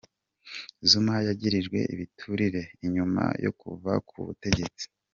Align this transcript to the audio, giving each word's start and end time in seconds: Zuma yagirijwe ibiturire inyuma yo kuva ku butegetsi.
Zuma 0.89 1.15
yagirijwe 1.27 1.79
ibiturire 1.93 2.61
inyuma 2.85 3.23
yo 3.43 3.51
kuva 3.59 3.91
ku 4.07 4.17
butegetsi. 4.27 4.85